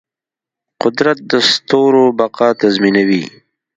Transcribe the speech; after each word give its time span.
قدرت 0.81 1.17
د 1.31 1.33
ستورو 1.51 2.03
بقا 2.19 2.49
تضمینوي. 2.61 3.23